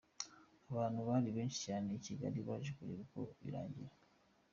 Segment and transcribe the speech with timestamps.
[0.71, 3.93] Abantu bari benshi cyane i Kigali baje kureba uko birangira.